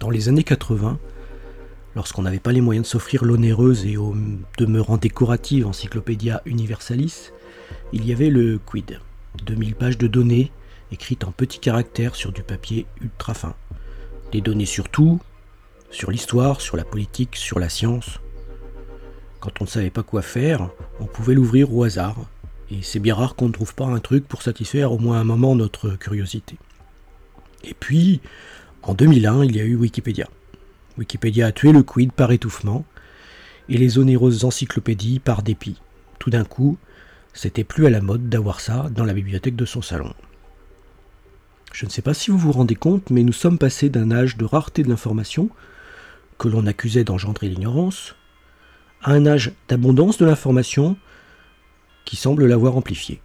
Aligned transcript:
Dans 0.00 0.10
les 0.10 0.28
années 0.28 0.42
80, 0.42 0.98
lorsqu'on 1.94 2.22
n'avait 2.22 2.38
pas 2.38 2.50
les 2.52 2.60
moyens 2.60 2.86
de 2.86 2.90
s'offrir 2.90 3.24
l'onéreuse 3.24 3.86
et 3.86 3.96
au 3.96 4.14
demeurant 4.58 4.96
décorative 4.96 5.66
Encyclopédia 5.68 6.42
Universalis, 6.46 7.30
il 7.92 8.04
y 8.04 8.12
avait 8.12 8.30
le 8.30 8.58
quid. 8.58 8.98
2000 9.44 9.74
pages 9.74 9.98
de 9.98 10.06
données 10.06 10.52
écrites 10.92 11.24
en 11.24 11.32
petits 11.32 11.58
caractères 11.58 12.14
sur 12.14 12.32
du 12.32 12.42
papier 12.42 12.86
ultra 13.00 13.34
fin. 13.34 13.54
Des 14.30 14.40
données 14.40 14.66
sur 14.66 14.88
tout, 14.88 15.20
sur 15.90 16.10
l'histoire, 16.10 16.60
sur 16.60 16.76
la 16.76 16.84
politique, 16.84 17.36
sur 17.36 17.58
la 17.58 17.68
science. 17.68 18.20
Quand 19.40 19.60
on 19.60 19.64
ne 19.64 19.68
savait 19.68 19.90
pas 19.90 20.02
quoi 20.02 20.22
faire, 20.22 20.70
on 21.00 21.06
pouvait 21.06 21.34
l'ouvrir 21.34 21.74
au 21.74 21.84
hasard, 21.84 22.16
et 22.70 22.82
c'est 22.82 23.00
bien 23.00 23.14
rare 23.14 23.34
qu'on 23.34 23.48
ne 23.48 23.52
trouve 23.52 23.74
pas 23.74 23.86
un 23.86 23.98
truc 23.98 24.26
pour 24.26 24.42
satisfaire 24.42 24.92
au 24.92 24.98
moins 24.98 25.20
un 25.20 25.24
moment 25.24 25.54
notre 25.54 25.90
curiosité. 25.90 26.56
Et 27.64 27.74
puis, 27.74 28.20
en 28.82 28.94
2001, 28.94 29.44
il 29.44 29.56
y 29.56 29.60
a 29.60 29.64
eu 29.64 29.76
Wikipédia. 29.76 30.28
Wikipédia 30.98 31.46
a 31.46 31.52
tué 31.52 31.72
le 31.72 31.82
quid 31.82 32.12
par 32.12 32.32
étouffement, 32.32 32.84
et 33.68 33.78
les 33.78 33.98
onéreuses 33.98 34.44
encyclopédies 34.44 35.18
par 35.18 35.42
dépit. 35.42 35.80
Tout 36.18 36.30
d'un 36.30 36.44
coup, 36.44 36.78
c'était 37.34 37.64
plus 37.64 37.86
à 37.86 37.90
la 37.90 38.00
mode 38.00 38.28
d'avoir 38.28 38.60
ça 38.60 38.88
dans 38.94 39.04
la 39.04 39.14
bibliothèque 39.14 39.56
de 39.56 39.64
son 39.64 39.82
salon. 39.82 40.14
Je 41.72 41.86
ne 41.86 41.90
sais 41.90 42.02
pas 42.02 42.14
si 42.14 42.30
vous 42.30 42.38
vous 42.38 42.52
rendez 42.52 42.74
compte, 42.74 43.10
mais 43.10 43.22
nous 43.22 43.32
sommes 43.32 43.58
passés 43.58 43.88
d'un 43.88 44.10
âge 44.10 44.36
de 44.36 44.44
rareté 44.44 44.82
de 44.82 44.88
l'information, 44.88 45.48
que 46.38 46.48
l'on 46.48 46.66
accusait 46.66 47.04
d'engendrer 47.04 47.48
l'ignorance, 47.48 48.14
à 49.02 49.12
un 49.12 49.26
âge 49.26 49.52
d'abondance 49.68 50.18
de 50.18 50.26
l'information 50.26 50.96
qui 52.04 52.16
semble 52.16 52.46
l'avoir 52.46 52.76
amplifié. 52.76 53.20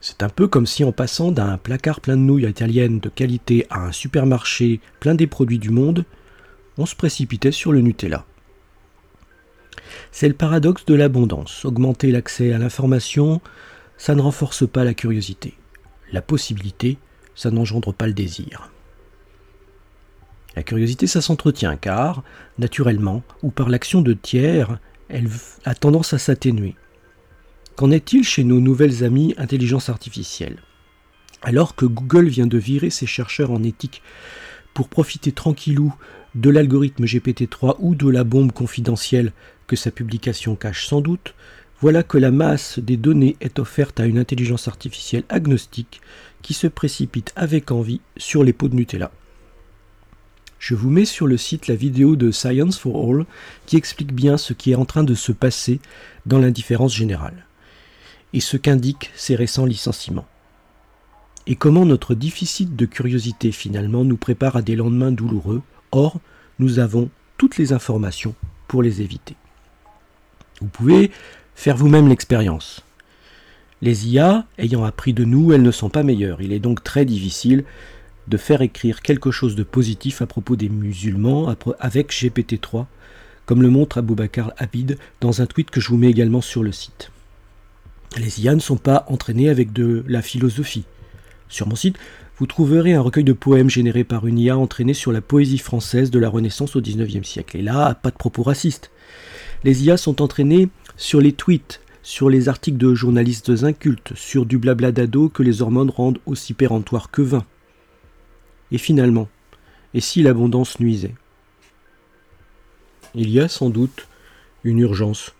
C'est 0.00 0.22
un 0.22 0.28
peu 0.28 0.48
comme 0.48 0.66
si 0.66 0.84
en 0.84 0.92
passant 0.92 1.30
d'un 1.30 1.56
placard 1.56 2.00
plein 2.00 2.16
de 2.16 2.22
nouilles 2.22 2.48
italiennes 2.48 3.00
de 3.00 3.08
qualité 3.08 3.66
à 3.70 3.80
un 3.86 3.92
supermarché 3.92 4.80
plein 5.00 5.14
des 5.14 5.26
produits 5.26 5.58
du 5.58 5.70
monde, 5.70 6.04
on 6.76 6.84
se 6.84 6.96
précipitait 6.96 7.52
sur 7.52 7.72
le 7.72 7.80
Nutella. 7.80 8.26
C'est 10.16 10.28
le 10.28 10.34
paradoxe 10.34 10.84
de 10.84 10.94
l'abondance. 10.94 11.64
Augmenter 11.64 12.12
l'accès 12.12 12.52
à 12.52 12.58
l'information, 12.58 13.40
ça 13.96 14.14
ne 14.14 14.20
renforce 14.20 14.64
pas 14.64 14.84
la 14.84 14.94
curiosité. 14.94 15.54
La 16.12 16.22
possibilité, 16.22 16.98
ça 17.34 17.50
n'engendre 17.50 17.92
pas 17.92 18.06
le 18.06 18.12
désir. 18.12 18.70
La 20.54 20.62
curiosité, 20.62 21.08
ça 21.08 21.20
s'entretient 21.20 21.74
car, 21.74 22.22
naturellement, 22.58 23.24
ou 23.42 23.50
par 23.50 23.68
l'action 23.68 24.02
de 24.02 24.12
tiers, 24.12 24.78
elle 25.08 25.28
a 25.64 25.74
tendance 25.74 26.12
à 26.12 26.18
s'atténuer. 26.18 26.76
Qu'en 27.74 27.90
est-il 27.90 28.22
chez 28.22 28.44
nos 28.44 28.60
nouvelles 28.60 29.02
amies 29.02 29.34
intelligence 29.36 29.88
artificielle? 29.88 30.58
Alors 31.42 31.74
que 31.74 31.86
Google 31.86 32.28
vient 32.28 32.46
de 32.46 32.56
virer 32.56 32.90
ses 32.90 33.06
chercheurs 33.06 33.50
en 33.50 33.64
éthique 33.64 34.00
pour 34.74 34.88
profiter 34.88 35.32
tranquillou 35.32 35.94
de 36.34 36.50
l'algorithme 36.50 37.04
GPT-3 37.04 37.76
ou 37.78 37.94
de 37.94 38.08
la 38.08 38.24
bombe 38.24 38.52
confidentielle 38.52 39.32
que 39.66 39.76
sa 39.76 39.90
publication 39.90 40.56
cache 40.56 40.86
sans 40.86 41.00
doute, 41.00 41.34
voilà 41.80 42.02
que 42.02 42.18
la 42.18 42.30
masse 42.30 42.78
des 42.78 42.96
données 42.96 43.36
est 43.40 43.58
offerte 43.58 44.00
à 44.00 44.06
une 44.06 44.18
intelligence 44.18 44.68
artificielle 44.68 45.24
agnostique 45.28 46.00
qui 46.42 46.54
se 46.54 46.66
précipite 46.66 47.32
avec 47.36 47.70
envie 47.70 48.00
sur 48.16 48.44
les 48.44 48.52
pots 48.52 48.68
de 48.68 48.74
Nutella. 48.74 49.10
Je 50.58 50.74
vous 50.74 50.90
mets 50.90 51.04
sur 51.04 51.26
le 51.26 51.36
site 51.36 51.68
la 51.68 51.74
vidéo 51.74 52.16
de 52.16 52.30
Science 52.30 52.78
for 52.78 53.10
All 53.10 53.26
qui 53.66 53.76
explique 53.76 54.12
bien 54.12 54.38
ce 54.38 54.54
qui 54.54 54.72
est 54.72 54.76
en 54.76 54.86
train 54.86 55.04
de 55.04 55.14
se 55.14 55.32
passer 55.32 55.80
dans 56.26 56.38
l'indifférence 56.38 56.94
générale 56.94 57.46
et 58.32 58.40
ce 58.40 58.56
qu'indiquent 58.56 59.10
ces 59.14 59.36
récents 59.36 59.66
licenciements. 59.66 60.26
Et 61.46 61.56
comment 61.56 61.84
notre 61.84 62.14
déficit 62.14 62.74
de 62.74 62.86
curiosité 62.86 63.52
finalement 63.52 64.04
nous 64.04 64.16
prépare 64.16 64.56
à 64.56 64.62
des 64.62 64.76
lendemains 64.76 65.12
douloureux, 65.12 65.62
or 65.92 66.20
nous 66.58 66.78
avons 66.78 67.10
toutes 67.36 67.58
les 67.58 67.72
informations 67.72 68.34
pour 68.68 68.82
les 68.82 69.02
éviter. 69.02 69.36
Vous 70.60 70.68
pouvez 70.68 71.10
faire 71.54 71.76
vous-même 71.76 72.08
l'expérience. 72.08 72.82
Les 73.82 74.08
IA, 74.08 74.46
ayant 74.56 74.84
appris 74.84 75.12
de 75.12 75.24
nous, 75.24 75.52
elles 75.52 75.62
ne 75.62 75.70
sont 75.70 75.90
pas 75.90 76.02
meilleures. 76.02 76.40
Il 76.40 76.52
est 76.52 76.60
donc 76.60 76.82
très 76.82 77.04
difficile 77.04 77.64
de 78.28 78.36
faire 78.38 78.62
écrire 78.62 79.02
quelque 79.02 79.30
chose 79.30 79.54
de 79.54 79.62
positif 79.62 80.22
à 80.22 80.26
propos 80.26 80.56
des 80.56 80.70
musulmans 80.70 81.54
avec 81.78 82.10
GPT-3, 82.10 82.86
comme 83.44 83.60
le 83.60 83.68
montre 83.68 83.98
Aboubacar 83.98 84.52
Abid 84.56 84.96
dans 85.20 85.42
un 85.42 85.46
tweet 85.46 85.70
que 85.70 85.80
je 85.80 85.90
vous 85.90 85.98
mets 85.98 86.08
également 86.08 86.40
sur 86.40 86.62
le 86.62 86.72
site. 86.72 87.10
Les 88.16 88.40
IA 88.40 88.54
ne 88.54 88.60
sont 88.60 88.76
pas 88.76 89.04
entraînés 89.08 89.50
avec 89.50 89.72
de 89.72 90.04
la 90.08 90.22
philosophie. 90.22 90.84
Sur 91.54 91.68
mon 91.68 91.76
site, 91.76 91.98
vous 92.38 92.48
trouverez 92.48 92.94
un 92.94 93.00
recueil 93.00 93.22
de 93.22 93.32
poèmes 93.32 93.70
générés 93.70 94.02
par 94.02 94.26
une 94.26 94.40
IA 94.40 94.58
entraînée 94.58 94.92
sur 94.92 95.12
la 95.12 95.20
poésie 95.20 95.58
française 95.58 96.10
de 96.10 96.18
la 96.18 96.28
Renaissance 96.28 96.74
au 96.74 96.80
XIXe 96.80 97.24
siècle. 97.24 97.56
Et 97.56 97.62
là, 97.62 97.94
pas 97.94 98.10
de 98.10 98.16
propos 98.16 98.42
racistes. 98.42 98.90
Les 99.62 99.84
IA 99.84 99.96
sont 99.96 100.20
entraînés 100.20 100.68
sur 100.96 101.20
les 101.20 101.30
tweets, 101.30 101.80
sur 102.02 102.28
les 102.28 102.48
articles 102.48 102.76
de 102.76 102.92
journalistes 102.92 103.52
incultes, 103.62 104.14
sur 104.16 104.46
du 104.46 104.58
blabla 104.58 104.90
d'ado 104.90 105.28
que 105.28 105.44
les 105.44 105.62
hormones 105.62 105.90
rendent 105.90 106.18
aussi 106.26 106.54
péremptoire 106.54 107.12
que 107.12 107.22
vain. 107.22 107.46
Et 108.72 108.78
finalement, 108.78 109.28
et 109.94 110.00
si 110.00 110.24
l'abondance 110.24 110.80
nuisait? 110.80 111.14
Il 113.14 113.30
y 113.30 113.38
a 113.38 113.46
sans 113.46 113.70
doute 113.70 114.08
une 114.64 114.80
urgence 114.80 115.36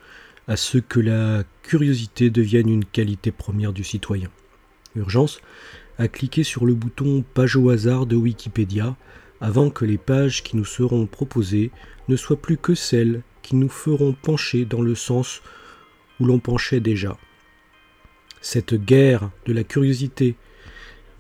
à 0.47 0.55
ce 0.57 0.79
que 0.79 1.01
la 1.01 1.43
curiosité 1.65 2.31
devienne 2.31 2.69
une 2.69 2.85
qualité 2.85 3.33
première 3.33 3.73
du 3.73 3.83
citoyen. 3.83 4.29
Urgence 4.95 5.41
à 5.99 6.09
cliquer 6.09 6.45
sur 6.45 6.67
le 6.67 6.75
bouton 6.75 7.25
Page 7.35 7.57
au 7.57 7.71
hasard 7.71 8.07
de 8.07 8.17
Wikipédia 8.17 8.97
avant 9.41 9.71
que 9.71 9.85
les 9.85 9.99
pages 9.99 10.43
qui 10.43 10.57
nous 10.57 10.65
seront 10.65 11.07
proposées 11.07 11.71
ne 12.09 12.17
soient 12.17 12.41
plus 12.41 12.57
que 12.57 12.75
celles 12.75 13.23
qui 13.43 13.57
nous 13.57 13.69
feront 13.69 14.13
pencher 14.13 14.65
dans 14.65 14.81
le 14.81 14.95
sens 14.95 15.43
où 16.21 16.25
l'on 16.25 16.39
penchait 16.39 16.81
déjà. 16.81 17.17
Cette 18.41 18.75
guerre 18.75 19.31
de 19.47 19.53
la 19.53 19.65
curiosité 19.65 20.35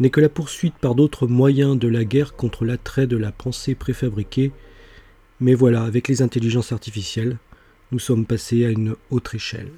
n'est 0.00 0.10
que 0.10 0.20
la 0.20 0.28
poursuite 0.28 0.74
par 0.74 0.94
d'autres 0.94 1.26
moyens 1.26 1.78
de 1.78 1.88
la 1.88 2.04
guerre 2.04 2.34
contre 2.34 2.64
l'attrait 2.64 3.06
de 3.06 3.16
la 3.16 3.32
pensée 3.32 3.74
préfabriquée, 3.74 4.52
mais 5.41 5.54
voilà, 5.54 5.82
avec 5.84 6.08
les 6.08 6.22
intelligences 6.22 6.72
artificielles, 6.72 7.38
nous 7.92 7.98
sommes 7.98 8.26
passés 8.26 8.64
à 8.64 8.70
une 8.70 8.96
autre 9.10 9.34
échelle. 9.34 9.70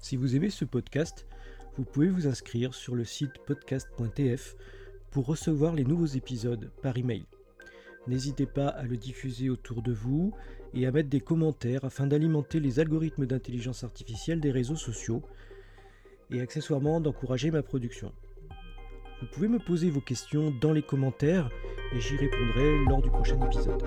Si 0.00 0.16
vous 0.16 0.36
aimez 0.36 0.50
ce 0.50 0.64
podcast, 0.64 1.26
vous 1.76 1.84
pouvez 1.84 2.08
vous 2.08 2.26
inscrire 2.26 2.72
sur 2.72 2.94
le 2.94 3.04
site 3.04 3.38
podcast.tf 3.46 4.56
pour 5.10 5.26
recevoir 5.26 5.74
les 5.74 5.84
nouveaux 5.84 6.06
épisodes 6.06 6.70
par 6.82 6.96
email. 6.96 7.26
N'hésitez 8.06 8.46
pas 8.46 8.68
à 8.68 8.84
le 8.84 8.96
diffuser 8.96 9.50
autour 9.50 9.82
de 9.82 9.92
vous 9.92 10.32
et 10.72 10.86
à 10.86 10.92
mettre 10.92 11.08
des 11.08 11.20
commentaires 11.20 11.84
afin 11.84 12.06
d'alimenter 12.06 12.60
les 12.60 12.80
algorithmes 12.80 13.26
d'intelligence 13.26 13.84
artificielle 13.84 14.40
des 14.40 14.52
réseaux 14.52 14.76
sociaux 14.76 15.22
et 16.30 16.40
accessoirement 16.40 17.00
d'encourager 17.00 17.50
ma 17.50 17.62
production. 17.62 18.12
Vous 19.20 19.26
pouvez 19.32 19.48
me 19.48 19.58
poser 19.58 19.90
vos 19.90 20.00
questions 20.00 20.52
dans 20.60 20.72
les 20.72 20.82
commentaires 20.82 21.50
et 21.92 22.00
j'y 22.00 22.16
répondrai 22.16 22.84
lors 22.84 23.02
du 23.02 23.10
prochain 23.10 23.40
épisode. 23.44 23.82